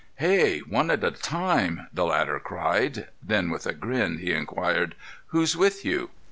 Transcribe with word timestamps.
"Hey! 0.15 0.61
One 0.61 0.89
at 0.89 1.03
a 1.03 1.11
time!" 1.11 1.85
the 1.93 2.05
latter 2.07 2.39
cried. 2.39 3.09
Then 3.21 3.51
with 3.51 3.67
a 3.67 3.73
grin 3.73 4.17
he 4.17 4.33
inquired, 4.33 4.95
"Who's 5.27 5.55
with 5.55 5.85
you?" 5.85 6.09